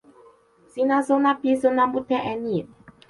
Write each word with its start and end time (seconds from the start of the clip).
sina 0.71 0.97
sona 1.07 1.31
pi 1.41 1.49
pona 1.61 1.83
mute 1.91 2.17
e 2.31 2.33
ni. 2.43 2.57